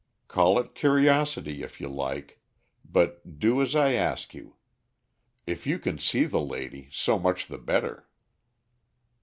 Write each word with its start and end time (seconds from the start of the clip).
Call 0.27 0.57
it 0.57 0.73
curiosity 0.73 1.61
if 1.61 1.79
you 1.79 1.87
like, 1.87 2.41
but 2.83 3.37
do 3.37 3.61
as 3.61 3.75
I 3.75 3.93
ask 3.93 4.33
you. 4.33 4.55
If 5.45 5.67
you 5.67 5.77
can 5.77 5.99
see 5.99 6.23
the 6.25 6.41
lady 6.41 6.89
so 6.91 7.19
much 7.19 7.45
the 7.45 7.59
better." 7.59 8.09